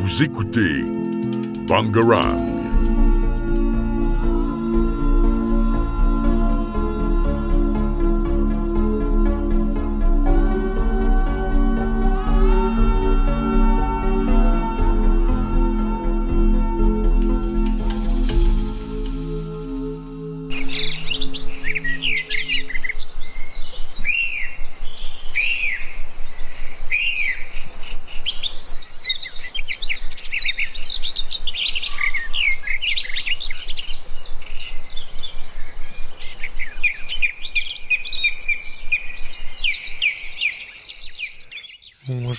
Vous 0.00 0.22
écoutez 0.22 0.84
Bangarang. 1.66 2.57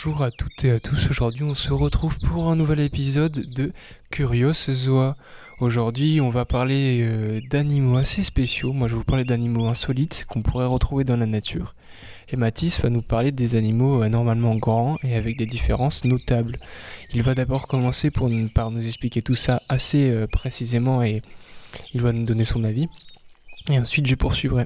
Bonjour 0.02 0.24
à 0.24 0.32
toutes 0.32 0.64
et 0.64 0.72
à 0.72 0.80
tous, 0.80 1.10
aujourd'hui 1.10 1.44
on 1.44 1.54
se 1.54 1.74
retrouve 1.74 2.18
pour 2.22 2.50
un 2.50 2.56
nouvel 2.56 2.80
épisode 2.80 3.34
de 3.54 3.74
Curious 4.12 4.54
Zoa. 4.54 5.18
Aujourd'hui 5.60 6.22
on 6.22 6.30
va 6.30 6.46
parler 6.46 7.02
euh, 7.02 7.42
d'animaux 7.50 7.98
assez 7.98 8.24
spéciaux, 8.24 8.72
moi 8.72 8.88
je 8.88 8.96
vous 8.96 9.04
parler 9.04 9.26
d'animaux 9.26 9.68
insolites 9.68 10.26
qu'on 10.30 10.42
pourrait 10.42 10.68
retrouver 10.68 11.04
dans 11.04 11.18
la 11.18 11.26
nature. 11.26 11.76
Et 12.30 12.38
Mathis 12.38 12.80
va 12.80 12.90
nous 12.90 13.02
parler 13.02 13.34
des 13.34 13.56
animaux 13.56 14.02
anormalement 14.02 14.56
grands 14.56 14.98
et 15.04 15.16
avec 15.16 15.38
des 15.38 15.46
différences 15.46 16.06
notables. 16.06 16.56
Il 17.14 17.22
va 17.22 17.36
d'abord 17.36 17.68
commencer 17.68 18.10
par 18.10 18.72
nous 18.72 18.88
expliquer 18.88 19.22
tout 19.22 19.36
ça 19.36 19.62
assez 19.68 20.10
euh, 20.10 20.28
précisément 20.28 21.04
et 21.04 21.22
il 21.94 22.02
va 22.02 22.14
nous 22.14 22.26
donner 22.26 22.46
son 22.46 22.64
avis. 22.64 22.88
Et 23.70 23.78
ensuite, 23.78 24.08
je 24.08 24.16
poursuivrai. 24.16 24.66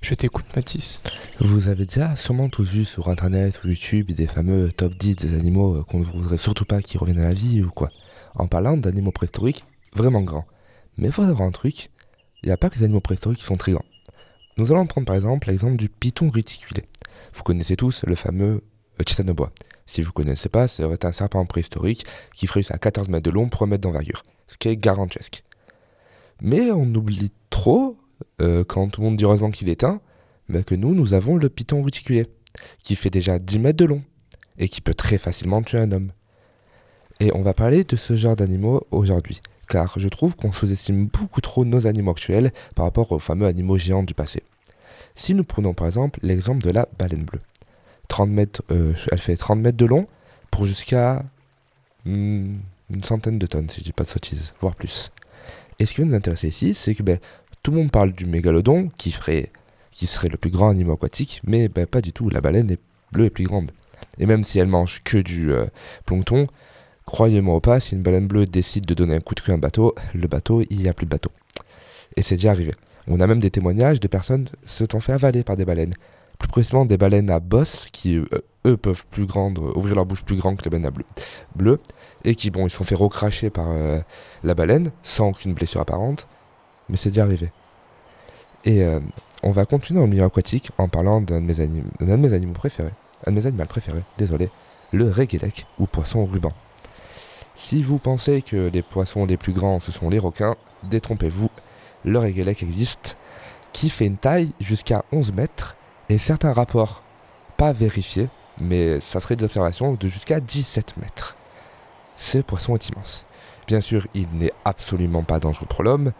Je 0.00 0.14
t'écoute, 0.14 0.46
Mathis. 0.54 1.00
Vous 1.40 1.66
avez 1.66 1.86
déjà 1.86 2.14
sûrement 2.14 2.48
tous 2.48 2.70
vu 2.70 2.84
sur 2.84 3.08
Internet 3.08 3.60
ou 3.64 3.68
YouTube 3.68 4.12
des 4.12 4.28
fameux 4.28 4.70
top 4.70 4.94
10 4.94 5.16
des 5.16 5.34
animaux 5.34 5.82
qu'on 5.82 5.98
ne 5.98 6.04
voudrait 6.04 6.38
surtout 6.38 6.64
pas 6.64 6.80
qu'ils 6.80 7.00
reviennent 7.00 7.18
à 7.18 7.28
la 7.28 7.34
vie 7.34 7.62
ou 7.62 7.70
quoi. 7.70 7.90
En 8.36 8.46
parlant 8.46 8.76
d'animaux 8.76 9.10
préhistoriques 9.10 9.64
vraiment 9.92 10.22
grands. 10.22 10.46
Mais 10.96 11.08
il 11.08 11.12
faut 11.12 11.24
savoir 11.24 11.48
un 11.48 11.50
truc, 11.50 11.90
il 12.44 12.46
n'y 12.46 12.52
a 12.52 12.56
pas 12.56 12.70
que 12.70 12.78
les 12.78 12.84
animaux 12.84 13.00
préhistoriques 13.00 13.40
qui 13.40 13.44
sont 13.44 13.56
très 13.56 13.72
grands. 13.72 13.84
Nous 14.56 14.70
allons 14.70 14.86
prendre 14.86 15.06
par 15.06 15.16
exemple 15.16 15.48
l'exemple 15.48 15.76
du 15.76 15.88
python 15.88 16.30
réticulé. 16.30 16.84
Vous 17.34 17.42
connaissez 17.42 17.74
tous 17.74 18.04
le 18.06 18.14
fameux 18.14 18.62
euh, 19.00 19.32
bois. 19.32 19.50
Si 19.86 20.00
vous 20.00 20.10
ne 20.10 20.12
connaissez 20.12 20.48
pas, 20.48 20.68
c'est 20.68 21.04
un 21.04 21.12
serpent 21.12 21.44
préhistorique 21.44 22.06
qui 22.36 22.46
ferait 22.46 22.62
à 22.70 22.78
14 22.78 23.08
mètres 23.08 23.24
de 23.24 23.34
long 23.34 23.48
pour 23.48 23.62
un 23.62 23.66
mètre 23.66 23.82
d'envergure, 23.82 24.22
ce 24.46 24.56
qui 24.56 24.68
est 24.68 24.76
garantesque. 24.76 25.42
Mais 26.40 26.70
on 26.70 26.86
oublie 26.94 27.32
trop 27.50 27.96
euh, 28.40 28.64
quand 28.64 28.88
tout 28.88 29.00
le 29.00 29.08
monde 29.08 29.16
dit 29.16 29.24
heureusement 29.24 29.50
qu'il 29.50 29.68
est 29.68 29.84
un, 29.84 30.00
mais 30.48 30.62
que 30.64 30.74
nous, 30.74 30.94
nous 30.94 31.14
avons 31.14 31.36
le 31.36 31.48
python 31.48 31.82
réticulé, 31.82 32.26
qui 32.82 32.96
fait 32.96 33.10
déjà 33.10 33.38
10 33.38 33.58
mètres 33.58 33.78
de 33.78 33.86
long, 33.86 34.02
et 34.58 34.68
qui 34.68 34.80
peut 34.80 34.94
très 34.94 35.18
facilement 35.18 35.62
tuer 35.62 35.78
un 35.78 35.92
homme. 35.92 36.12
Et 37.20 37.30
on 37.34 37.42
va 37.42 37.54
parler 37.54 37.84
de 37.84 37.96
ce 37.96 38.16
genre 38.16 38.36
d'animaux 38.36 38.86
aujourd'hui, 38.90 39.40
car 39.68 39.98
je 39.98 40.08
trouve 40.08 40.36
qu'on 40.36 40.52
sous-estime 40.52 41.06
beaucoup 41.06 41.40
trop 41.40 41.64
nos 41.64 41.86
animaux 41.86 42.10
actuels 42.10 42.52
par 42.74 42.84
rapport 42.84 43.12
aux 43.12 43.18
fameux 43.18 43.46
animaux 43.46 43.78
géants 43.78 44.02
du 44.02 44.14
passé. 44.14 44.42
Si 45.14 45.34
nous 45.34 45.44
prenons 45.44 45.74
par 45.74 45.86
exemple 45.86 46.18
l'exemple 46.22 46.64
de 46.64 46.70
la 46.70 46.88
baleine 46.98 47.24
bleue. 47.24 47.40
30 48.08 48.30
mètres, 48.30 48.62
euh, 48.70 48.92
elle 49.12 49.18
fait 49.18 49.36
30 49.36 49.60
mètres 49.60 49.76
de 49.76 49.86
long 49.86 50.08
pour 50.50 50.66
jusqu'à 50.66 51.24
hmm, 52.04 52.56
une 52.90 53.04
centaine 53.04 53.38
de 53.38 53.46
tonnes, 53.46 53.70
si 53.70 53.80
je 53.80 53.84
dis 53.84 53.92
pas 53.92 54.04
de 54.04 54.08
sottises, 54.08 54.54
voire 54.60 54.74
plus. 54.74 55.10
Et 55.78 55.86
ce 55.86 55.94
qui 55.94 56.00
va 56.00 56.06
nous 56.06 56.14
intéresser 56.14 56.48
ici, 56.48 56.74
c'est 56.74 56.94
que 56.94 57.02
ben, 57.02 57.18
tout 57.64 57.70
le 57.70 57.78
monde 57.78 57.90
parle 57.90 58.12
du 58.12 58.26
mégalodon, 58.26 58.90
qui, 58.98 59.10
ferait, 59.10 59.50
qui 59.90 60.06
serait 60.06 60.28
le 60.28 60.36
plus 60.36 60.50
grand 60.50 60.68
animal 60.68 60.94
aquatique, 60.94 61.40
mais 61.44 61.68
ben, 61.68 61.86
pas 61.86 62.02
du 62.02 62.12
tout. 62.12 62.28
La 62.28 62.42
baleine 62.42 62.70
est 62.70 62.78
bleue 63.10 63.24
et 63.24 63.30
plus 63.30 63.44
grande. 63.44 63.70
Et 64.18 64.26
même 64.26 64.44
si 64.44 64.58
elle 64.58 64.68
mange 64.68 65.02
que 65.02 65.16
du 65.16 65.50
euh, 65.50 65.64
plancton, 66.04 66.46
croyez-moi 67.06 67.56
ou 67.56 67.60
pas, 67.60 67.80
si 67.80 67.94
une 67.94 68.02
baleine 68.02 68.26
bleue 68.26 68.44
décide 68.44 68.84
de 68.84 68.92
donner 68.92 69.14
un 69.14 69.20
coup 69.20 69.34
de 69.34 69.40
queue 69.40 69.52
à 69.52 69.54
un 69.54 69.58
bateau, 69.58 69.94
le 70.14 70.28
bateau, 70.28 70.62
il 70.68 70.78
n'y 70.78 70.88
a 70.88 70.92
plus 70.92 71.06
de 71.06 71.10
bateau. 71.10 71.30
Et 72.16 72.22
c'est 72.22 72.34
déjà 72.34 72.50
arrivé. 72.50 72.72
On 73.08 73.18
a 73.20 73.26
même 73.26 73.38
des 73.38 73.50
témoignages 73.50 73.98
de 73.98 74.08
personnes 74.08 74.46
se 74.66 74.84
sont 74.90 75.00
fait 75.00 75.12
avaler 75.12 75.42
par 75.42 75.56
des 75.56 75.64
baleines. 75.64 75.94
Plus 76.38 76.48
précisément 76.48 76.84
des 76.84 76.98
baleines 76.98 77.30
à 77.30 77.40
bosse 77.40 77.88
qui, 77.92 78.18
euh, 78.18 78.26
eux, 78.66 78.76
peuvent 78.76 79.06
plus 79.10 79.24
grandes, 79.24 79.58
ouvrir 79.58 79.94
leur 79.94 80.04
bouche 80.04 80.22
plus 80.22 80.36
grande 80.36 80.58
que 80.58 80.64
les 80.64 80.70
baleines 80.70 80.92
à 80.92 81.56
bleu, 81.56 81.80
et 82.24 82.34
qui, 82.34 82.50
bon, 82.50 82.66
ils 82.66 82.70
sont 82.70 82.84
fait 82.84 82.94
recracher 82.94 83.48
par 83.48 83.70
euh, 83.70 84.00
la 84.42 84.54
baleine 84.54 84.90
sans 85.02 85.28
aucune 85.28 85.54
blessure 85.54 85.80
apparente 85.80 86.26
mais 86.88 86.96
c'est 86.96 87.10
déjà 87.10 87.22
arrivé. 87.22 87.52
Et 88.64 88.82
euh, 88.82 89.00
on 89.42 89.50
va 89.50 89.64
continuer 89.66 90.00
en 90.00 90.06
milieu 90.06 90.24
aquatique 90.24 90.70
en 90.78 90.88
parlant 90.88 91.20
d'un 91.20 91.40
de, 91.40 91.46
mes 91.46 92.32
animaux 92.32 92.54
préférés, 92.54 92.92
un 93.26 93.32
de 93.32 93.36
mes 93.36 93.46
animaux 93.46 93.66
préférés, 93.66 94.02
désolé, 94.16 94.50
le 94.92 95.08
réguélec 95.10 95.66
ou 95.78 95.86
poisson 95.86 96.24
ruban. 96.24 96.52
Si 97.56 97.82
vous 97.82 97.98
pensez 97.98 98.42
que 98.42 98.70
les 98.72 98.82
poissons 98.82 99.26
les 99.26 99.36
plus 99.36 99.52
grands 99.52 99.80
ce 99.80 99.92
sont 99.92 100.08
les 100.08 100.18
requins, 100.18 100.56
détrompez-vous, 100.84 101.50
le 102.04 102.18
réguélec 102.18 102.62
existe, 102.62 103.16
qui 103.72 103.90
fait 103.90 104.06
une 104.06 104.16
taille 104.16 104.52
jusqu'à 104.60 105.04
11 105.12 105.32
mètres 105.34 105.76
et 106.08 106.18
certains 106.18 106.52
rapports 106.52 107.02
pas 107.56 107.72
vérifiés, 107.72 108.28
mais 108.60 109.00
ça 109.00 109.20
serait 109.20 109.36
des 109.36 109.44
observations 109.44 109.94
de 109.94 110.08
jusqu'à 110.08 110.40
17 110.40 110.96
mètres. 110.98 111.36
Ce 112.16 112.38
poisson 112.38 112.74
est 112.74 112.88
immense. 112.88 113.26
Bien 113.66 113.80
sûr, 113.80 114.06
il 114.14 114.28
n'est 114.34 114.52
absolument 114.64 115.22
pas 115.22 115.40
dangereux 115.40 115.66
pour 115.68 115.82
l'homme, 115.82 116.12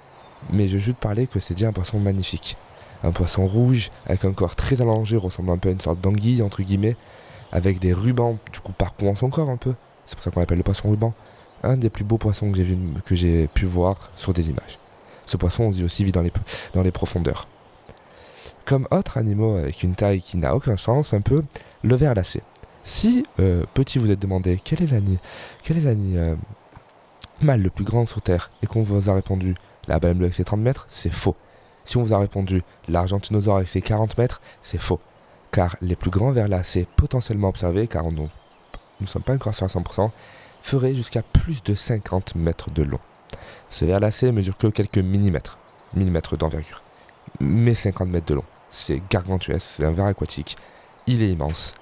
mais 0.51 0.69
je 0.69 0.79
juste 0.79 0.97
parler 0.97 1.27
que 1.27 1.41
c'est 1.41 1.55
déjà 1.55 1.69
un 1.69 1.73
poisson 1.73 1.99
magnifique. 1.99 2.57
Un 3.03 3.13
poisson 3.13 3.47
rouge, 3.47 3.91
avec 4.07 4.25
un 4.25 4.33
corps 4.33 4.57
très 4.57 4.81
allongé, 4.81 5.17
ressemblant 5.17 5.55
un 5.55 5.59
peu 5.59 5.69
à 5.69 5.73
une 5.73 5.81
sorte 5.81 6.01
d'anguille, 6.01 6.43
entre 6.43 6.63
guillemets, 6.63 6.97
avec 7.53 7.79
des 7.79 7.93
rubans, 7.93 8.39
du 8.53 8.61
coup, 8.61 8.73
parcourant 8.73 9.15
son 9.15 9.31
corps 9.31 9.51
un 9.51 9.57
peu. 9.57 9.75
C'est 10.07 10.17
pour 10.17 10.25
ça 10.25 10.31
qu'on 10.31 10.41
l'appelle 10.41 10.59
le 10.59 10.65
poisson 10.65 10.91
ruban. 10.91 11.13
Un 11.63 11.77
des 11.77 11.91
plus 11.91 12.05
beaux 12.05 12.19
poissons 12.19 12.53
que 12.53 13.15
j'ai, 13.15 13.49
pu 13.49 13.65
voir 13.65 14.11
sur 14.17 14.33
des 14.33 14.51
images. 14.51 14.79
Ce 15.27 15.37
poisson, 15.37 15.65
on 15.65 15.71
dit 15.71 15.85
aussi, 15.85 16.05
vit 16.05 16.13
dans 16.13 16.23
les, 16.83 16.91
profondeurs. 16.91 17.49
Comme 18.67 18.87
autre 18.91 19.19
animal 19.19 19.61
avec 19.61 19.83
une 19.83 19.95
taille 19.95 20.21
qui 20.21 20.37
n'a 20.37 20.55
aucun 20.55 20.77
sens, 20.77 21.15
un 21.15 21.21
peu 21.21 21.43
le 21.83 21.97
ver 21.97 22.15
lacé. 22.15 22.43
Si, 22.85 23.25
euh, 23.41 23.65
petit, 23.73 23.99
vous 23.99 24.11
êtes 24.11 24.19
demandé 24.19 24.61
quel 24.63 24.83
est 24.83 24.87
l'animal 24.91 26.37
euh, 27.47 27.57
le 27.57 27.71
plus 27.71 27.85
grand 27.85 28.05
sur 28.05 28.21
Terre, 28.21 28.51
et 28.63 28.67
qu'on 28.67 28.83
vous 28.83 29.09
a 29.09 29.15
répondu 29.15 29.55
la 29.89 29.99
baleine 29.99 30.19
bleue 30.19 30.27
avec 30.27 30.35
ses 30.35 30.45
30 30.45 30.61
mètres, 30.61 30.87
c'est 30.89 31.13
faux. 31.13 31.37
Si 31.85 31.97
on 31.97 32.03
vous 32.03 32.15
a 32.15 32.19
répondu 32.19 32.63
l'argentinosaure 32.89 33.57
avec 33.57 33.69
ses 33.69 33.83
40 33.83 34.17
mètres, 34.17 34.41
c'est 34.63 34.81
faux. 34.81 35.01
Car 35.53 35.77
les 35.81 35.97
plus 35.97 36.11
grands 36.11 36.33
vers 36.33 36.49
c'est 36.65 36.89
potentiellement 36.97 37.49
observés, 37.49 37.87
car 37.87 38.05
nous 38.11 38.29
ne 39.01 39.07
sommes 39.07 39.23
pas 39.23 39.35
encore 39.35 39.55
sur 39.55 39.67
100%, 39.67 40.11
feraient 40.63 40.95
jusqu'à 40.95 41.23
plus 41.23 41.63
de 41.63 41.75
50 41.75 42.35
mètres 42.37 42.71
de 42.71 42.83
long. 42.83 43.01
Ce 43.69 43.85
ver 43.85 44.01
lacé 44.01 44.33
mesure 44.33 44.57
que 44.57 44.67
quelques 44.69 44.99
millimètres, 44.99 45.59
millimètres 45.95 46.37
d'envergure. 46.37 46.83
Mais 47.41 47.75
50 47.75 48.09
mètres 48.09 48.27
de 48.27 48.35
long. 48.35 48.45
C'est 48.71 49.03
gargantuesque, 49.11 49.75
c'est 49.77 49.85
un 49.85 49.93
ver 49.93 50.07
aquatique. 50.07 50.57
Il 51.07 51.23
est 51.23 51.31
immense. 51.31 51.75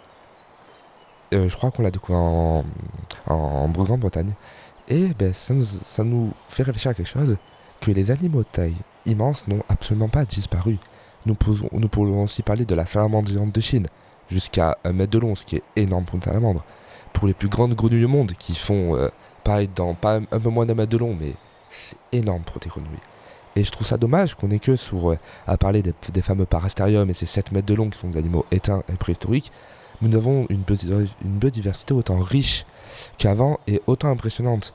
Euh, 1.32 1.48
je 1.48 1.56
crois 1.56 1.70
qu'on 1.70 1.82
l'a 1.82 1.90
découvert 1.90 2.20
en, 2.20 2.64
en, 3.26 3.69
Grande-Bretagne. 3.69 4.34
Et 4.88 5.14
ben, 5.14 5.32
ça, 5.32 5.54
nous, 5.54 5.64
ça 5.64 6.04
nous 6.04 6.32
fait 6.48 6.64
réfléchir 6.64 6.90
à 6.90 6.94
quelque 6.94 7.08
chose 7.08 7.36
que 7.82 7.91
les 7.91 8.10
animaux 8.10 8.44
taille 8.44 8.76
immense 9.04 9.47
n'ont 9.48 9.62
absolument 9.69 10.09
pas 10.09 10.25
disparu. 10.25 10.78
Nous, 11.26 11.34
pourrions 11.34 12.22
aussi 12.22 12.43
parler 12.43 12.65
de 12.65 12.75
la 12.75 12.87
salamandre 12.87 13.28
géante 13.28 13.53
de 13.53 13.60
Chine, 13.60 13.88
jusqu'à 14.28 14.78
un 14.84 14.93
mètre 14.93 15.12
de 15.12 15.19
long, 15.19 15.34
ce 15.34 15.44
qui 15.44 15.56
est 15.56 15.62
énorme 15.76 16.04
pour 16.04 16.16
une 16.16 16.22
salamandre. 16.22 16.65
Pour 17.12 17.26
les 17.26 17.34
plus 17.34 17.48
grandes 17.48 17.75
grenouilles 17.75 18.05
au 18.05 18.08
monde, 18.08 18.32
qui 18.32 18.55
font 18.55 18.96
euh, 18.96 19.08
dans 19.75 19.94
pas 19.94 20.17
un 20.17 20.40
peu 20.40 20.49
moins 20.49 20.64
d'un 20.64 20.75
mètre 20.75 20.90
de 20.90 20.96
long, 20.96 21.17
mais 21.19 21.34
c'est 21.70 21.96
énorme 22.12 22.43
pour 22.43 22.61
des 22.61 22.69
grenouilles. 22.69 22.88
Et 23.55 23.64
je 23.64 23.70
trouve 23.70 23.87
ça 23.87 23.99
dommage 23.99 24.35
qu'on 24.35 24.50
ait 24.50 24.58
que 24.58 24.76
sur, 24.76 25.11
euh, 25.11 25.19
à 25.46 25.58
parler 25.58 25.82
des, 25.82 26.23
fameux 26.23 26.46
parastériums 26.46 27.11
et 27.11 27.14
ces 27.14 27.26
7 27.26 27.52
mètres 27.52 27.67
de 27.67 27.75
long 27.75 27.90
qui 27.90 27.99
sont 27.99 28.08
des 28.08 28.19
animaux 28.19 28.46
éteints 28.50 28.82
et 28.88 28.94
préhistoriques, 28.94 29.52
nous 30.00 30.17
avons 30.17 30.46
une 30.49 30.62
biodiversité 31.38 31.94
autant 31.94 32.19
riche 32.19 32.64
qu'avant 33.19 33.61
et 33.67 33.82
autant 33.87 34.08
impressionnante 34.08 34.73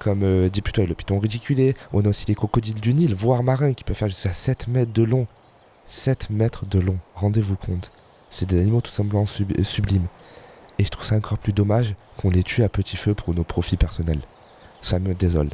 comme 0.00 0.24
euh, 0.24 0.48
dit 0.48 0.62
plutôt 0.62 0.84
le 0.84 0.94
python 0.94 1.20
ridiculé. 1.20 1.76
On 1.92 2.04
a 2.04 2.08
aussi 2.08 2.26
les 2.26 2.34
crocodiles 2.34 2.80
du 2.80 2.92
Nil, 2.92 3.14
voire 3.14 3.44
marins, 3.44 3.74
qui 3.74 3.84
peuvent 3.84 3.94
faire 3.94 4.08
jusqu'à 4.08 4.32
7 4.32 4.66
mètres 4.66 4.92
de 4.92 5.04
long. 5.04 5.28
7 5.86 6.30
mètres 6.30 6.66
de 6.66 6.80
long, 6.80 6.98
rendez-vous 7.14 7.56
compte. 7.56 7.92
C'est 8.30 8.46
des 8.46 8.60
animaux 8.60 8.80
tout 8.80 8.90
simplement 8.90 9.24
euh, 9.24 9.62
sublimes. 9.62 10.06
Et 10.78 10.84
je 10.84 10.88
trouve 10.88 11.04
ça 11.04 11.16
encore 11.16 11.38
plus 11.38 11.52
dommage 11.52 11.94
qu'on 12.16 12.30
les 12.30 12.42
tue 12.42 12.62
à 12.64 12.68
petit 12.68 12.96
feu 12.96 13.14
pour 13.14 13.34
nos 13.34 13.44
profits 13.44 13.76
personnels. 13.76 14.22
Ça 14.80 14.98
me 14.98 15.14
désole. 15.14 15.50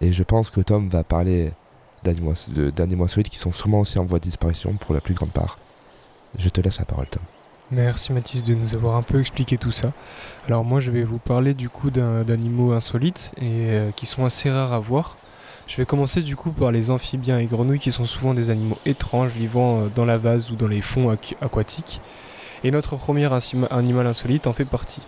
Et 0.00 0.12
je 0.12 0.22
pense 0.22 0.50
que 0.50 0.60
Tom 0.60 0.88
va 0.90 1.02
parler 1.02 1.52
d'animaux 2.04 3.04
insolites 3.04 3.30
qui 3.30 3.38
sont 3.38 3.52
sûrement 3.52 3.80
aussi 3.80 3.98
en 3.98 4.04
voie 4.04 4.18
de 4.18 4.24
disparition 4.24 4.74
pour 4.74 4.94
la 4.94 5.00
plus 5.00 5.14
grande 5.14 5.32
part. 5.32 5.58
Je 6.38 6.50
te 6.50 6.60
laisse 6.60 6.78
la 6.78 6.84
parole, 6.84 7.06
Tom. 7.08 7.22
Merci 7.72 8.12
Mathis 8.12 8.44
de 8.44 8.54
nous 8.54 8.76
avoir 8.76 8.94
un 8.94 9.02
peu 9.02 9.18
expliqué 9.18 9.58
tout 9.58 9.72
ça. 9.72 9.92
Alors 10.46 10.62
moi 10.62 10.78
je 10.78 10.92
vais 10.92 11.02
vous 11.02 11.18
parler 11.18 11.52
du 11.52 11.68
coup 11.68 11.90
d'animaux 11.90 12.70
insolites 12.70 13.32
et 13.38 13.70
euh, 13.70 13.90
qui 13.90 14.06
sont 14.06 14.24
assez 14.24 14.48
rares 14.48 14.72
à 14.72 14.78
voir. 14.78 15.16
Je 15.66 15.76
vais 15.76 15.84
commencer 15.84 16.22
du 16.22 16.36
coup 16.36 16.52
par 16.52 16.70
les 16.70 16.92
amphibiens 16.92 17.40
et 17.40 17.46
grenouilles 17.46 17.80
qui 17.80 17.90
sont 17.90 18.06
souvent 18.06 18.34
des 18.34 18.50
animaux 18.50 18.78
étranges 18.86 19.32
vivant 19.32 19.80
euh, 19.80 19.88
dans 19.92 20.04
la 20.04 20.16
vase 20.16 20.52
ou 20.52 20.54
dans 20.54 20.68
les 20.68 20.80
fonds 20.80 21.10
aquatiques. 21.10 22.00
Et 22.62 22.70
notre 22.70 22.94
premier 22.94 23.28
animal 23.72 24.06
insolite 24.06 24.46
en 24.46 24.52
fait 24.52 24.64
partie. 24.64 25.02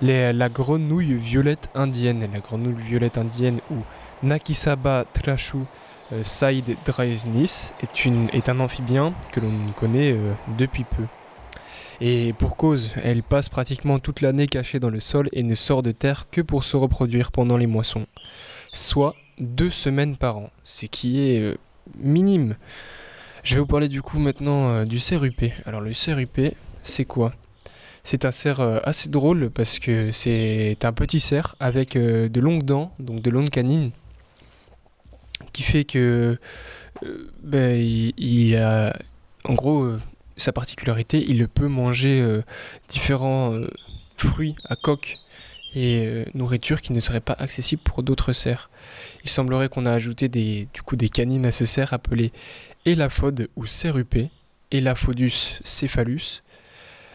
la 0.00 0.48
grenouille 0.48 1.14
violette 1.14 1.70
indienne, 1.76 2.28
la 2.32 2.40
grenouille 2.40 2.82
violette 2.82 3.18
indienne 3.18 3.60
ou 3.70 3.76
Nakisaba 4.24 5.04
trashu 5.12 5.58
euh, 6.12 6.24
Said 6.24 6.70
est, 6.70 6.76
est 8.32 8.48
un 8.48 8.58
amphibien 8.58 9.14
que 9.30 9.38
l'on 9.38 9.72
connaît 9.76 10.16
depuis 10.58 10.82
peu. 10.82 11.04
Et 12.04 12.32
pour 12.32 12.56
cause, 12.56 12.90
elle 13.00 13.22
passe 13.22 13.48
pratiquement 13.48 14.00
toute 14.00 14.22
l'année 14.22 14.48
cachée 14.48 14.80
dans 14.80 14.90
le 14.90 14.98
sol 14.98 15.28
et 15.30 15.44
ne 15.44 15.54
sort 15.54 15.84
de 15.84 15.92
terre 15.92 16.26
que 16.32 16.40
pour 16.40 16.64
se 16.64 16.76
reproduire 16.76 17.30
pendant 17.30 17.56
les 17.56 17.68
moissons. 17.68 18.08
Soit 18.72 19.14
deux 19.38 19.70
semaines 19.70 20.16
par 20.16 20.38
an, 20.38 20.50
ce 20.64 20.86
qui 20.86 21.20
est 21.20 21.38
euh, 21.38 21.54
minime. 21.96 22.56
Je 23.44 23.54
vais 23.54 23.60
vous 23.60 23.68
parler 23.68 23.88
du 23.88 24.02
coup 24.02 24.18
maintenant 24.18 24.68
euh, 24.68 24.84
du 24.84 24.98
cerf 24.98 25.22
UP. 25.22 25.44
Alors 25.64 25.80
le 25.80 25.94
cerf 25.94 26.18
UP, 26.18 26.40
c'est 26.82 27.04
quoi? 27.04 27.34
C'est 28.02 28.24
un 28.24 28.32
cerf 28.32 28.58
euh, 28.58 28.80
assez 28.82 29.08
drôle 29.08 29.50
parce 29.50 29.78
que 29.78 30.10
c'est 30.10 30.84
un 30.84 30.92
petit 30.92 31.20
cerf 31.20 31.54
avec 31.60 31.96
de 31.96 32.40
longues 32.40 32.64
dents, 32.64 32.92
donc 32.98 33.22
de 33.22 33.30
longues 33.30 33.50
canines, 33.50 33.92
qui 35.52 35.62
fait 35.62 35.84
que 35.84 36.36
ben, 37.44 37.78
il, 37.78 38.56
a 38.56 38.92
en 39.44 39.54
gros 39.54 39.98
sa 40.36 40.52
particularité, 40.52 41.24
il 41.26 41.46
peut 41.48 41.68
manger 41.68 42.20
euh, 42.20 42.42
différents 42.88 43.54
euh, 43.54 43.68
fruits 44.16 44.54
à 44.64 44.76
coque 44.76 45.18
et 45.74 46.06
euh, 46.06 46.24
nourriture 46.34 46.80
qui 46.80 46.92
ne 46.92 47.00
seraient 47.00 47.20
pas 47.20 47.36
accessibles 47.38 47.82
pour 47.82 48.02
d'autres 48.02 48.32
cerfs. 48.32 48.70
Il 49.24 49.30
semblerait 49.30 49.68
qu'on 49.68 49.86
a 49.86 49.92
ajouté 49.92 50.28
des, 50.28 50.68
du 50.72 50.82
coup 50.82 50.96
des 50.96 51.08
canines 51.08 51.46
à 51.46 51.52
ce 51.52 51.64
cerf 51.64 51.92
appelé 51.92 52.32
Elaphode 52.84 53.48
ou 53.56 53.66
cerupé, 53.66 54.30
Elaphodus 54.70 55.60
cephalus. 55.64 56.42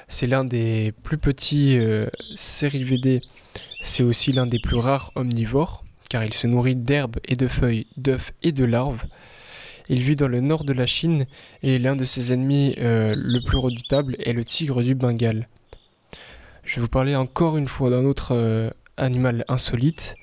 C'est 0.07 0.27
l'un 0.27 0.45
des 0.45 0.93
plus 1.03 1.17
petits 1.17 1.77
cérivédés, 2.37 3.19
c'est 3.81 4.03
aussi 4.03 4.31
l'un 4.31 4.45
des 4.45 4.59
plus 4.59 4.77
rares 4.77 5.11
omnivores, 5.15 5.83
car 6.09 6.23
il 6.23 6.33
se 6.33 6.47
nourrit 6.47 6.77
d'herbes 6.77 7.17
et 7.25 7.35
de 7.35 7.47
feuilles, 7.47 7.87
d'œufs 7.97 8.31
et 8.41 8.53
de 8.53 8.63
larves. 8.63 9.05
Il 9.89 10.01
vit 10.01 10.15
dans 10.15 10.27
le 10.27 10.41
nord 10.41 10.63
de 10.65 10.73
la 10.73 10.85
Chine 10.85 11.25
et 11.63 11.79
l'un 11.79 11.95
de 11.95 12.03
ses 12.03 12.33
ennemis 12.33 12.75
euh, 12.77 13.15
le 13.17 13.39
plus 13.41 13.57
redoutable 13.57 14.15
est 14.19 14.33
le 14.33 14.43
tigre 14.43 14.81
du 14.81 14.95
Bengale. 14.95 15.47
Je 16.63 16.75
vais 16.75 16.81
vous 16.81 16.89
parler 16.89 17.15
encore 17.15 17.57
une 17.57 17.67
fois 17.67 17.89
d'un 17.89 18.03
autre 18.03 18.33
euh, 18.33 18.69
animal 18.97 19.45
insolite. 19.47 20.15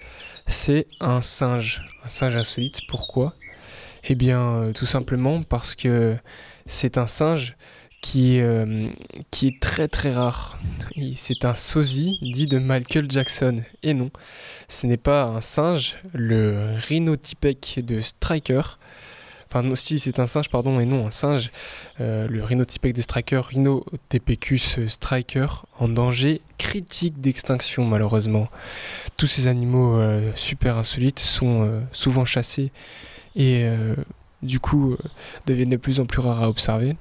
C'est 0.47 0.87
un 1.01 1.23
singe. 1.23 1.83
Un 2.05 2.09
singe 2.09 2.37
insolite. 2.37 2.81
Pourquoi? 2.89 3.33
Eh 4.05 4.15
bien, 4.15 4.41
euh, 4.41 4.73
tout 4.73 4.85
simplement 4.85 5.43
parce 5.43 5.75
que 5.75 6.17
c'est 6.67 6.99
un 6.99 7.07
singe 7.07 7.57
qui, 8.03 8.37
est 8.37 9.61
très 9.63 9.89
très 9.89 10.13
rare. 10.13 10.61
C'est 11.17 11.47
un 11.47 11.55
sosie 11.55 12.19
dit 12.21 12.47
de 12.47 12.59
Michael 12.59 13.11
Jackson. 13.11 13.63
Et 13.83 13.95
non, 13.95 14.11
ce 14.69 14.87
n'est 14.87 14.99
pas 14.99 15.25
un 15.25 15.41
singe, 15.41 15.97
le 16.13 16.77
rhinotypec 16.87 17.81
de 17.83 18.03
Striker, 18.03 18.79
Enfin, 19.55 19.73
si 19.77 20.01
c'est 20.01 20.19
un 20.19 20.27
singe, 20.27 20.49
pardon, 20.49 20.81
et 20.81 20.85
non 20.85 21.06
un 21.06 21.12
singe, 21.12 21.53
euh, 22.01 22.27
le 22.27 22.43
rhinotypec 22.43 22.93
de 22.93 23.01
Striker, 23.01 23.41
Rhinotepecus 23.41 24.81
striker, 24.89 25.47
en 25.79 25.87
danger 25.87 26.41
critique 26.59 27.21
d'extinction 27.21 27.85
malheureusement. 27.85 28.49
Tous 29.17 29.27
ces 29.29 29.47
animaux 29.47 29.97
euh, 29.97 30.33
super 30.35 30.77
insolites 30.77 31.21
sont 31.21 31.62
euh, 31.62 31.81
souvent 31.93 32.25
chassés 32.25 32.73
et 33.37 33.69
du 34.43 34.61
coup 34.61 34.97
deviennent 35.47 35.71
de 35.71 35.77
plus 35.77 35.99
en 35.99 36.06
plus 36.06 36.21
rares 36.21 36.43
à 36.43 36.49
observer. 36.49 36.97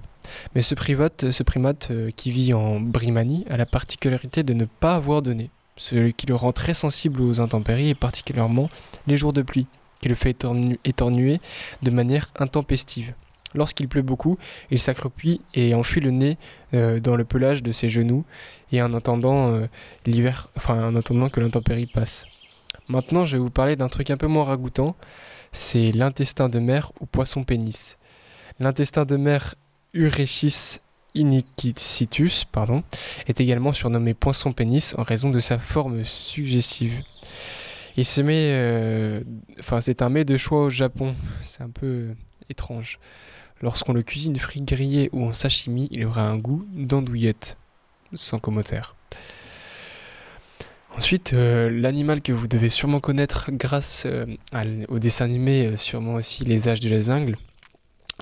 Mais 0.56 0.62
ce 0.64 0.74
primate 0.74 1.92
qui 2.16 2.32
vit 2.32 2.54
en 2.54 2.80
Brimanie 2.80 3.46
a 3.50 3.58
la 3.58 3.68
particularité 3.68 4.44
de 4.44 4.54
ne 4.54 4.66
pas 4.66 4.96
avoir 4.96 5.22
de 5.22 5.34
nez, 5.34 5.50
ce 5.76 6.10
qui 6.10 6.26
le 6.26 6.36
rend 6.36 6.52
très 6.52 6.74
sensible 6.74 7.22
aux 7.22 7.40
intempéries 7.40 7.90
et 7.90 7.96
particulièrement 7.96 8.70
les 9.06 9.18
jours 9.18 9.34
de 9.34 9.44
pluie 9.44 9.68
qui 10.04 10.10
le 10.10 10.16
fait 10.16 10.46
étornuer 10.84 11.40
de 11.82 11.90
manière 11.90 12.28
intempestive. 12.38 13.14
Lorsqu'il 13.56 13.88
pleut 13.88 14.02
beaucoup, 14.02 14.38
il 14.70 14.78
s'accroupit 14.78 15.40
et 15.54 15.74
enfuit 15.74 16.02
le 16.02 16.12
nez 16.12 16.38
euh, 16.74 17.00
dans 17.00 17.16
le 17.16 17.24
pelage 17.24 17.64
de 17.64 17.72
ses 17.72 17.88
genoux 17.88 18.26
et 18.74 18.82
en 18.82 18.94
attendant 18.94 19.54
euh, 19.54 19.68
l'hiver, 20.06 20.50
en 20.68 20.94
attendant 20.98 21.30
que 21.30 21.40
l'intempérie 21.40 21.86
passe. 21.86 22.26
Maintenant, 22.90 23.24
je 23.24 23.38
vais 23.38 23.42
vous 23.42 23.50
parler 23.50 23.78
d'un 23.78 23.88
truc 23.88 24.10
un 24.10 24.18
peu 24.18 24.28
moins 24.28 24.44
ragoûtant, 24.44 24.98
c'est 25.54 25.94
l'intestin 25.94 26.50
de 26.50 26.60
mer 26.60 26.92
ou 27.00 27.06
poisson 27.06 27.46
pénis. 27.46 27.98
L'intestin 28.60 29.06
de 29.06 29.16
mer 29.16 29.56
Urechis 29.94 30.82
iniquicitus 31.16 32.44
pardon, 32.44 32.84
est 33.28 33.40
également 33.40 33.72
surnommé 33.72 34.14
poisson 34.14 34.52
pénis 34.52 34.96
en 34.98 35.04
raison 35.04 35.30
de 35.30 35.40
sa 35.40 35.58
forme 35.60 36.04
suggestive. 36.04 37.04
Il 37.96 38.06
se 38.06 38.22
met. 38.22 38.50
Euh, 38.52 39.22
enfin, 39.60 39.82
c'est 39.82 40.02
un 40.02 40.10
mets 40.10 40.26
de 40.26 40.38
choix 40.38 40.64
au 40.64 40.70
Japon. 40.70 41.16
C'est 41.42 41.62
un 41.62 41.70
peu 41.70 42.10
étrange. 42.50 43.00
Lorsqu'on 43.62 43.94
le 43.94 44.02
cuisine 44.02 44.36
frit 44.38 44.62
grillé 44.62 45.10
ou 45.14 45.26
en 45.26 45.34
sashimi, 45.34 45.88
il 45.92 46.06
aura 46.06 46.28
un 46.28 46.38
goût 46.38 46.66
d'andouillette, 46.74 47.58
sans 48.14 48.40
commentaire. 48.40 48.96
Ensuite, 50.98 51.34
euh, 51.34 51.70
l'animal 51.70 52.22
que 52.22 52.32
vous 52.32 52.48
devez 52.48 52.70
sûrement 52.70 53.00
connaître 53.00 53.52
grâce 53.52 54.04
euh, 54.06 54.26
au 54.90 55.00
dessin 55.00 55.26
animé, 55.26 55.76
sûrement 55.78 56.16
aussi 56.16 56.44
Les 56.44 56.68
As 56.68 56.80
de 56.80 56.90
la 56.90 57.02
Jungle, 57.02 57.38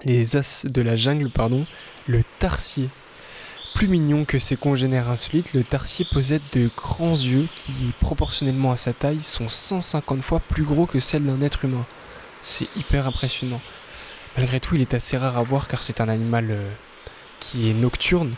les 0.04 0.38
As 0.38 0.66
de 0.66 0.82
la 0.82 0.96
Jungle, 0.96 1.30
pardon, 1.32 1.66
le 2.08 2.24
tarsier. 2.40 2.90
Plus 3.74 3.88
mignon 3.88 4.26
que 4.26 4.38
ses 4.38 4.58
congénères 4.58 5.10
insolites, 5.10 5.54
le 5.54 5.64
tarsier 5.64 6.06
possède 6.06 6.42
de 6.52 6.70
grands 6.76 7.12
yeux 7.12 7.48
qui, 7.56 7.72
proportionnellement 8.00 8.72
à 8.72 8.76
sa 8.76 8.94
taille, 8.94 9.22
sont 9.22 9.50
150 9.50 10.22
fois 10.22 10.40
plus 10.40 10.64
gros 10.64 10.86
que 10.86 11.00
celles 11.00 11.26
d'un 11.26 11.42
être 11.42 11.66
humain. 11.66 11.86
C'est 12.42 12.68
hyper 12.76 13.08
impressionnant. 13.08 13.62
Malgré 14.36 14.60
tout, 14.60 14.76
il 14.76 14.82
est 14.82 14.94
assez 14.94 15.18
rare 15.18 15.38
à 15.38 15.44
voir 15.44 15.68
car 15.68 15.84
c'est 15.84 16.02
un 16.02 16.10
animal 16.10 16.48
euh, 16.52 16.72
qui 17.40 17.70
est 17.70 17.74
nocturne 17.74 18.36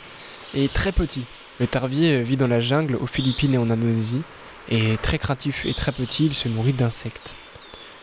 et 0.53 0.67
très 0.67 0.91
petit. 0.91 1.25
Le 1.59 1.67
tarvier 1.67 2.15
euh, 2.17 2.21
vit 2.23 2.37
dans 2.37 2.47
la 2.47 2.59
jungle 2.59 2.95
aux 2.95 3.07
Philippines 3.07 3.53
et 3.53 3.57
en 3.57 3.69
Indonésie 3.69 4.21
et 4.69 4.97
très 5.01 5.19
craintif 5.19 5.65
et 5.65 5.73
très 5.73 5.91
petit, 5.91 6.25
il 6.25 6.33
se 6.33 6.47
nourrit 6.47 6.73
d'insectes. 6.73 7.33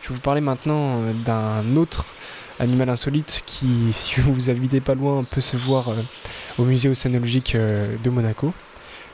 Je 0.01 0.09
vais 0.09 0.15
vous 0.15 0.21
parler 0.21 0.41
maintenant 0.41 1.01
euh, 1.01 1.13
d'un 1.13 1.75
autre 1.75 2.05
animal 2.61 2.89
insolite 2.89 3.43
qui, 3.45 3.67
si 3.91 4.21
vous 4.21 4.49
habitez 4.49 4.79
pas 4.79 4.95
loin, 4.95 5.23
peut 5.23 5.41
se 5.41 5.57
voir 5.57 5.89
euh, 5.89 6.01
au 6.57 6.63
musée 6.63 6.89
océanologique 6.89 7.55
euh, 7.55 7.97
de 8.03 8.09
Monaco. 8.09 8.53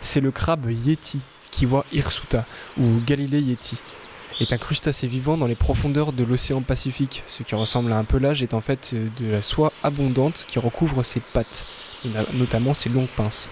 C'est 0.02 0.20
le 0.20 0.32
crabe 0.32 0.70
Yeti, 0.70 1.20
Kiwa 1.52 1.86
hirsuta, 1.92 2.46
ou 2.78 3.02
Galilée 3.06 3.42
Yeti 3.42 3.78
est 4.40 4.54
un 4.54 4.58
crustacé 4.58 5.08
vivant 5.08 5.36
dans 5.36 5.48
les 5.48 5.56
profondeurs 5.56 6.14
de 6.14 6.24
l'océan 6.24 6.62
Pacifique. 6.62 7.24
Ce 7.26 7.42
qui 7.42 7.56
ressemble 7.56 7.92
à 7.92 7.98
un 7.98 8.04
pelage 8.04 8.44
est 8.44 8.54
en 8.54 8.62
fait 8.62 8.94
de 8.94 9.32
la 9.32 9.42
soie 9.42 9.74
abondante 9.82 10.46
qui 10.48 10.60
recouvre 10.60 11.02
ses 11.02 11.22
pattes, 11.22 11.66
notamment 12.36 12.76
ses 12.76 12.90
longues 12.90 13.08
pinces 13.08 13.50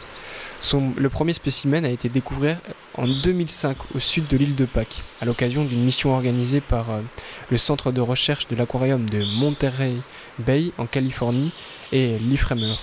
le 0.73 1.09
premier 1.09 1.33
spécimen 1.33 1.85
a 1.85 1.89
été 1.89 2.09
découvert 2.09 2.57
en 2.97 3.07
2005 3.07 3.77
au 3.93 3.99
sud 3.99 4.27
de 4.27 4.37
l'île 4.37 4.55
de 4.55 4.65
Pâques, 4.65 5.03
à 5.21 5.25
l'occasion 5.25 5.65
d'une 5.65 5.83
mission 5.83 6.13
organisée 6.13 6.61
par 6.61 6.91
euh, 6.91 7.01
le 7.49 7.57
centre 7.57 7.91
de 7.91 8.01
recherche 8.01 8.47
de 8.47 8.55
l'aquarium 8.55 9.09
de 9.09 9.23
Monterey 9.37 9.95
Bay 10.39 10.71
en 10.77 10.85
Californie 10.85 11.51
et 11.91 12.17
l'IFREMER. 12.19 12.75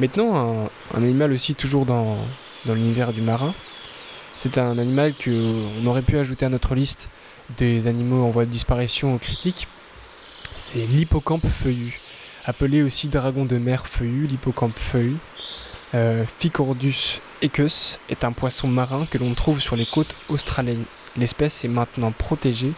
Maintenant, 0.00 0.68
un, 0.94 0.96
animal 0.96 1.32
aussi 1.32 1.54
toujours 1.54 1.86
dans, 1.86 2.18
l'univers 2.66 3.12
du 3.12 3.22
marin. 3.22 3.54
C'est 4.34 4.58
un 4.58 4.76
animal 4.78 5.14
qu'on 5.14 5.86
aurait 5.86 6.02
pu 6.02 6.18
ajouter 6.18 6.44
à 6.44 6.48
notre 6.48 6.74
liste 6.74 7.08
des 7.56 7.86
animaux 7.86 8.24
en 8.24 8.30
voie 8.30 8.44
de 8.44 8.50
disparition 8.50 9.16
critique. 9.18 9.68
C'est 10.54 10.84
l'hippocampe 10.84 11.46
feuillu, 11.46 12.00
appelé 12.44 12.82
aussi 12.82 13.08
dragon 13.08 13.44
de 13.44 13.56
mer 13.56 13.86
feuillu, 13.86 14.26
l'hippocampe 14.26 14.78
feuillu. 14.78 15.16
Euh, 15.96 16.24
Ficordus 16.38 17.20
equus 17.40 17.98
est 18.10 18.24
un 18.24 18.32
poisson 18.32 18.68
marin 18.68 19.06
que 19.06 19.16
l'on 19.16 19.32
trouve 19.34 19.60
sur 19.60 19.76
les 19.76 19.86
côtes 19.86 20.14
australiennes. 20.28 20.84
L'espèce 21.16 21.64
est 21.64 21.68
maintenant 21.68 22.12
protégée. 22.12 22.72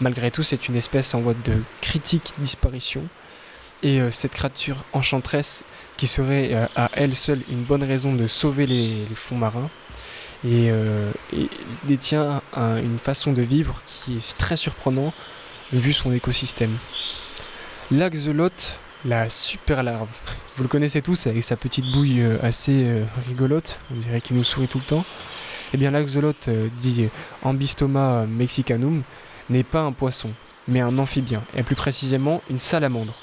Malgré 0.00 0.30
tout, 0.30 0.42
c'est 0.42 0.68
une 0.68 0.76
espèce 0.76 1.12
en 1.14 1.20
voie 1.20 1.34
de 1.34 1.62
critique 1.82 2.32
disparition. 2.38 3.06
Et 3.82 4.00
euh, 4.00 4.10
cette 4.10 4.32
créature 4.32 4.84
enchanteresse, 4.94 5.64
qui 5.98 6.06
serait 6.06 6.54
euh, 6.54 6.66
à 6.74 6.90
elle 6.94 7.14
seule 7.14 7.42
une 7.50 7.62
bonne 7.62 7.84
raison 7.84 8.14
de 8.14 8.26
sauver 8.26 8.64
les, 8.66 9.04
fonds 9.14 9.36
marins, 9.36 9.68
et, 10.48 10.72
détient 11.84 12.42
une 12.56 12.98
façon 12.98 13.32
de 13.32 13.42
vivre 13.42 13.80
qui 13.86 14.16
est 14.16 14.38
très 14.38 14.56
surprenant 14.56 15.12
vu 15.72 15.92
son 15.92 16.12
écosystème. 16.12 16.76
L'axolote 17.92 18.80
la 19.04 19.28
super 19.28 19.82
larve. 19.82 20.08
Vous 20.56 20.64
le 20.64 20.68
connaissez 20.68 21.00
tous 21.00 21.26
avec 21.26 21.44
sa 21.44 21.56
petite 21.56 21.90
bouille 21.92 22.20
euh, 22.20 22.36
assez 22.42 22.84
euh, 22.84 23.06
rigolote, 23.26 23.80
on 23.90 23.96
dirait 23.96 24.20
qu'il 24.20 24.36
nous 24.36 24.44
sourit 24.44 24.68
tout 24.68 24.78
le 24.78 24.84
temps. 24.84 25.04
Eh 25.72 25.78
bien 25.78 25.90
l'axolote 25.90 26.48
euh, 26.48 26.68
dit 26.78 27.08
Ambistoma 27.42 28.26
mexicanum 28.26 29.02
n'est 29.48 29.62
pas 29.62 29.80
un 29.80 29.92
poisson, 29.92 30.34
mais 30.68 30.82
un 30.82 30.98
amphibien, 30.98 31.42
et 31.56 31.62
plus 31.62 31.74
précisément 31.74 32.42
une 32.50 32.58
salamandre. 32.58 33.14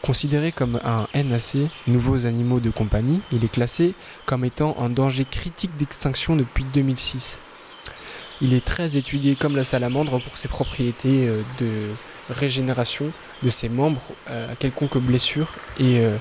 Considéré 0.00 0.50
comme 0.50 0.80
un 0.82 1.08
NAC, 1.14 1.58
nouveaux 1.86 2.24
animaux 2.24 2.60
de 2.60 2.70
compagnie, 2.70 3.20
il 3.30 3.44
est 3.44 3.52
classé 3.52 3.92
comme 4.24 4.46
étant 4.46 4.78
en 4.78 4.88
danger 4.88 5.26
critique 5.26 5.76
d'extinction 5.76 6.36
depuis 6.36 6.64
2006. 6.72 7.38
Il 8.40 8.54
est 8.54 8.64
très 8.64 8.96
étudié 8.96 9.36
comme 9.36 9.56
la 9.56 9.64
salamandre 9.64 10.22
pour 10.22 10.38
ses 10.38 10.48
propriétés 10.48 11.28
de 11.58 11.90
régénération 12.30 13.12
de 13.42 13.50
ses 13.50 13.68
membres 13.68 14.02
euh, 14.30 14.52
à 14.52 14.56
quelconque 14.56 14.98
blessure 14.98 15.54
et 15.78 16.00
euh, 16.00 16.16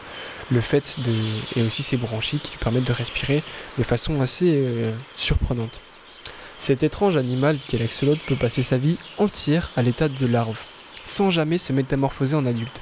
le 0.52 0.62
fait 0.62 1.00
de 1.00 1.14
et 1.56 1.64
aussi 1.64 1.84
ses 1.84 1.98
branchies 1.98 2.40
qui 2.40 2.52
lui 2.54 2.60
permettent 2.60 2.88
de 2.88 2.94
respirer 2.94 3.44
de 3.78 3.84
façon 3.84 4.22
assez 4.22 4.94
surprenante. 5.16 5.82
Cet 6.58 6.84
étrange 6.84 7.18
animal 7.18 7.60
qu'est 7.68 7.78
l'axolote 7.78 8.20
peut 8.26 8.36
passer 8.36 8.64
sa 8.64 8.78
vie 8.78 8.98
entière 9.18 9.72
à 9.76 9.82
l'état 9.82 10.08
de 10.08 10.26
larve, 10.26 10.60
sans 11.06 11.30
jamais 11.30 11.58
se 11.58 11.74
métamorphoser 11.74 12.36
en 12.36 12.46
adulte. 12.46 12.82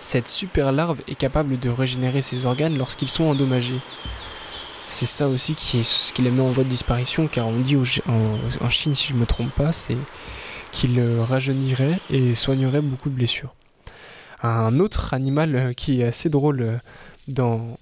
Cette 0.00 0.28
super 0.28 0.70
larve 0.70 1.00
est 1.08 1.14
capable 1.14 1.58
de 1.58 1.70
régénérer 1.70 2.20
ses 2.20 2.44
organes 2.44 2.76
lorsqu'ils 2.76 3.08
sont 3.08 3.24
endommagés. 3.24 3.80
C'est 4.86 5.06
ça 5.06 5.28
aussi 5.28 5.54
qui, 5.54 5.80
est, 5.80 6.12
qui 6.12 6.22
la 6.22 6.30
met 6.30 6.42
en 6.42 6.52
voie 6.52 6.64
de 6.64 6.68
disparition, 6.68 7.26
car 7.26 7.48
on 7.48 7.58
dit 7.58 7.76
en, 8.06 8.70
Chine, 8.70 8.94
si 8.94 9.08
je 9.08 9.14
ne 9.14 9.20
me 9.20 9.26
trompe 9.26 9.50
pas, 9.52 9.72
c'est 9.72 9.96
qu'il 10.74 11.00
rajeunirait 11.00 12.00
et 12.10 12.34
soignerait 12.34 12.82
beaucoup 12.82 13.08
de 13.08 13.14
blessures. 13.14 13.54
Un 14.42 14.78
autre 14.80 15.14
animal 15.14 15.56
euh, 15.56 15.72
qui 15.72 16.00
est 16.00 16.04
assez 16.04 16.28
drôle 16.28 16.60
euh, 16.60 16.76
dans, 17.28 17.78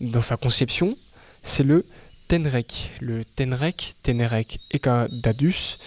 dans 0.00 0.20
sa 0.20 0.36
conception, 0.36 0.94
c'est 1.42 1.62
le 1.62 1.86
tenrec. 2.28 2.90
Le 3.00 3.24
tenrec, 3.24 3.94
Tenerec 4.02 4.60
ecadadus, 4.72 5.78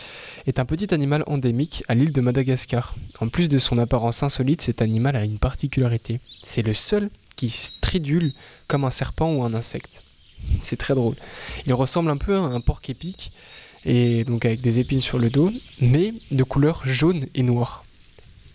est 0.47 0.57
un 0.57 0.65
petit 0.65 0.93
animal 0.93 1.23
endémique 1.27 1.83
à 1.87 1.93
l'île 1.93 2.11
de 2.11 2.21
Madagascar. 2.21 2.95
En 3.19 3.27
plus 3.27 3.49
de 3.49 3.59
son 3.59 3.77
apparence 3.77 4.23
insolite, 4.23 4.61
cet 4.61 4.81
animal 4.81 5.15
a 5.15 5.25
une 5.25 5.37
particularité. 5.37 6.21
C'est 6.41 6.63
le 6.63 6.73
seul 6.73 7.09
qui 7.35 7.49
stridule 7.49 8.33
comme 8.67 8.85
un 8.85 8.91
serpent 8.91 9.31
ou 9.31 9.43
un 9.43 9.53
insecte. 9.53 10.01
C'est 10.61 10.77
très 10.77 10.95
drôle. 10.95 11.15
Il 11.67 11.73
ressemble 11.73 12.09
un 12.09 12.17
peu 12.17 12.35
à 12.35 12.39
un 12.39 12.61
porc 12.61 12.81
épic, 12.87 13.31
et 13.85 14.23
donc 14.23 14.45
avec 14.45 14.61
des 14.61 14.79
épines 14.79 15.01
sur 15.01 15.19
le 15.19 15.29
dos, 15.29 15.51
mais 15.79 16.13
de 16.31 16.43
couleur 16.43 16.81
jaune 16.85 17.25
et 17.35 17.43
noire. 17.43 17.85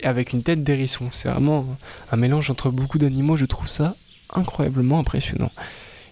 Avec 0.02 0.32
une 0.32 0.42
tête 0.42 0.64
d'hérisson. 0.64 1.10
C'est 1.12 1.28
vraiment 1.28 1.66
un 2.10 2.16
mélange 2.16 2.50
entre 2.50 2.70
beaucoup 2.70 2.98
d'animaux, 2.98 3.36
je 3.36 3.44
trouve 3.44 3.68
ça 3.68 3.96
incroyablement 4.32 4.98
impressionnant. 4.98 5.50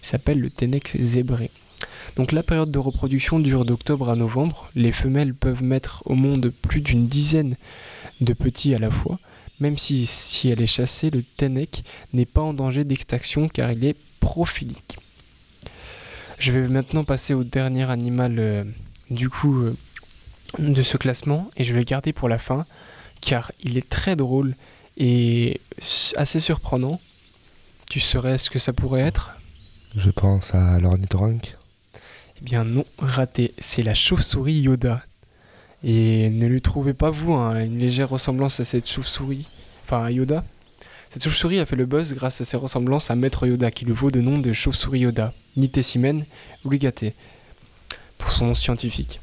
Il 0.02 0.08
s'appelle 0.08 0.40
le 0.40 0.50
Tenec 0.50 0.96
zébré. 0.98 1.50
Donc 2.16 2.32
la 2.32 2.42
période 2.42 2.70
de 2.70 2.78
reproduction 2.78 3.38
dure 3.38 3.64
d'octobre 3.64 4.10
à 4.10 4.16
novembre. 4.16 4.68
Les 4.74 4.92
femelles 4.92 5.34
peuvent 5.34 5.62
mettre 5.62 6.02
au 6.06 6.14
monde 6.14 6.52
plus 6.62 6.80
d'une 6.80 7.06
dizaine 7.06 7.56
de 8.20 8.32
petits 8.32 8.74
à 8.74 8.78
la 8.78 8.90
fois. 8.90 9.18
Même 9.60 9.76
si, 9.76 10.06
si 10.06 10.48
elle 10.48 10.62
est 10.62 10.66
chassée, 10.66 11.10
le 11.10 11.22
Tenec 11.22 11.82
n'est 12.12 12.26
pas 12.26 12.40
en 12.40 12.54
danger 12.54 12.84
d'extinction 12.84 13.48
car 13.48 13.72
il 13.72 13.84
est 13.84 13.96
prophilique. 14.20 14.98
Je 16.38 16.52
vais 16.52 16.68
maintenant 16.68 17.04
passer 17.04 17.34
au 17.34 17.42
dernier 17.42 17.90
animal 17.90 18.36
euh, 18.38 18.64
du 19.10 19.28
coup 19.28 19.62
euh, 19.62 19.76
de 20.58 20.82
ce 20.82 20.96
classement 20.96 21.50
et 21.56 21.64
je 21.64 21.72
vais 21.72 21.80
le 21.80 21.84
garder 21.84 22.12
pour 22.12 22.28
la 22.28 22.38
fin 22.38 22.66
car 23.20 23.52
il 23.62 23.76
est 23.76 23.88
très 23.88 24.16
drôle 24.16 24.54
et 24.96 25.60
assez 26.16 26.40
surprenant. 26.40 27.00
Tu 27.90 28.00
saurais 28.00 28.38
ce 28.38 28.50
que 28.50 28.58
ça 28.58 28.72
pourrait 28.72 29.00
être? 29.00 29.34
Je 29.96 30.10
pense 30.10 30.54
à 30.54 30.78
l'ornithorynque. 30.78 31.56
Eh 32.40 32.44
bien 32.44 32.64
non, 32.64 32.84
raté, 32.98 33.54
c'est 33.58 33.82
la 33.82 33.94
chauve-souris 33.94 34.60
Yoda. 34.60 35.02
Et 35.82 36.28
ne 36.30 36.46
lui 36.46 36.60
trouvez 36.60 36.92
pas 36.92 37.10
vous 37.10 37.34
hein, 37.34 37.64
une 37.64 37.78
légère 37.78 38.10
ressemblance 38.10 38.60
à 38.60 38.64
cette 38.64 38.88
chauve-souris, 38.88 39.48
enfin 39.84 40.04
à 40.04 40.10
Yoda? 40.10 40.44
Cette 41.10 41.24
chauve-souris 41.24 41.60
a 41.60 41.66
fait 41.66 41.76
le 41.76 41.86
buzz 41.86 42.12
grâce 42.14 42.40
à 42.40 42.44
ses 42.44 42.56
ressemblances 42.56 43.10
à 43.10 43.16
Maître 43.16 43.46
Yoda 43.46 43.70
qui 43.70 43.84
lui 43.84 43.92
vaut 43.92 44.10
le 44.10 44.20
nom 44.20 44.38
de 44.38 44.52
chauve-souris 44.52 45.00
Yoda, 45.00 45.32
Nitessimen 45.56 46.22
rigate, 46.64 47.14
pour 48.18 48.32
son 48.32 48.46
nom 48.46 48.54
scientifique. 48.54 49.20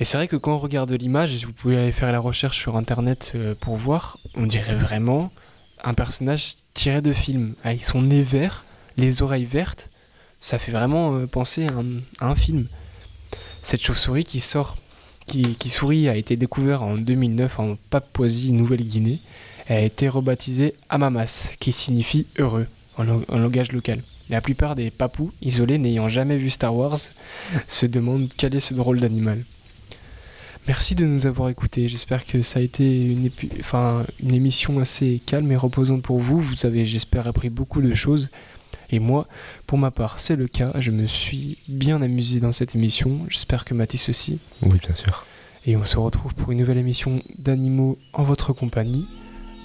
Et 0.00 0.04
c'est 0.04 0.16
vrai 0.16 0.28
que 0.28 0.36
quand 0.36 0.54
on 0.54 0.58
regarde 0.58 0.90
l'image, 0.92 1.44
vous 1.44 1.52
pouvez 1.52 1.78
aller 1.78 1.92
faire 1.92 2.12
la 2.12 2.18
recherche 2.18 2.58
sur 2.58 2.76
internet 2.76 3.32
euh, 3.34 3.54
pour 3.58 3.76
voir, 3.76 4.18
on 4.34 4.46
dirait 4.46 4.74
vraiment 4.74 5.30
un 5.84 5.94
personnage 5.94 6.56
tiré 6.74 7.02
de 7.02 7.12
film, 7.12 7.54
avec 7.64 7.84
son 7.84 8.02
nez 8.02 8.22
vert, 8.22 8.64
les 8.96 9.22
oreilles 9.22 9.44
vertes, 9.44 9.90
ça 10.42 10.58
fait 10.58 10.72
vraiment 10.72 11.14
euh, 11.14 11.26
penser 11.26 11.68
à 12.20 12.26
un, 12.26 12.34
film. 12.34 12.66
Cette 13.62 13.82
chauve-souris 13.82 14.24
qui 14.24 14.40
sort, 14.40 14.76
qui, 15.26 15.68
sourit, 15.68 16.08
a 16.08 16.16
été 16.16 16.36
découverte 16.36 16.82
en 16.82 16.96
2009 16.96 17.60
en 17.60 17.76
Papouasie, 17.90 18.52
Nouvelle-Guinée. 18.52 19.20
Elle 19.68 19.76
a 19.76 19.82
été 19.82 20.08
rebaptisée 20.08 20.74
Amamas, 20.88 21.54
qui 21.60 21.70
signifie 21.70 22.26
heureux 22.38 22.66
en, 22.98 23.04
langage 23.38 23.70
local. 23.70 24.02
La 24.30 24.40
plupart 24.40 24.74
des 24.74 24.90
papous 24.90 25.32
isolés 25.42 25.78
n'ayant 25.78 26.08
jamais 26.08 26.36
vu 26.36 26.50
Star 26.50 26.74
Wars 26.74 26.98
se 27.68 27.86
demandent 27.86 28.30
quel 28.36 28.54
est 28.54 28.60
ce 28.60 28.74
drôle 28.74 29.00
d'animal. 29.00 29.44
Merci 30.68 30.94
de 30.94 31.04
nous 31.04 31.26
avoir 31.26 31.48
écoutés. 31.48 31.88
J'espère 31.88 32.24
que 32.24 32.40
ça 32.42 32.60
a 32.60 32.62
été 32.62 33.06
une, 33.06 33.30
enfin, 33.58 34.04
une 34.22 34.32
émission 34.32 34.78
assez 34.78 35.20
calme 35.26 35.50
et 35.50 35.56
reposante 35.56 36.02
pour 36.02 36.20
vous. 36.20 36.40
Vous 36.40 36.66
avez, 36.66 36.86
j'espère, 36.86 37.26
appris 37.26 37.50
beaucoup 37.50 37.82
de 37.82 37.94
choses. 37.94 38.30
Et 38.90 39.00
moi, 39.00 39.26
pour 39.66 39.78
ma 39.78 39.90
part, 39.90 40.20
c'est 40.20 40.36
le 40.36 40.46
cas. 40.46 40.72
Je 40.78 40.92
me 40.92 41.06
suis 41.06 41.58
bien 41.66 42.00
amusé 42.00 42.38
dans 42.38 42.52
cette 42.52 42.76
émission. 42.76 43.20
J'espère 43.28 43.64
que 43.64 43.74
Mathis 43.74 44.08
aussi. 44.08 44.38
Oui, 44.62 44.78
bien 44.78 44.94
sûr. 44.94 45.26
Et 45.66 45.76
on 45.76 45.84
se 45.84 45.96
retrouve 45.96 46.34
pour 46.34 46.52
une 46.52 46.58
nouvelle 46.60 46.78
émission 46.78 47.22
d'animaux 47.38 47.98
en 48.12 48.22
votre 48.22 48.52
compagnie. 48.52 49.06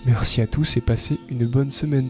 Merci 0.05 0.41
à 0.41 0.47
tous 0.47 0.77
et 0.77 0.81
passez 0.81 1.19
une 1.29 1.45
bonne 1.45 1.71
semaine. 1.71 2.09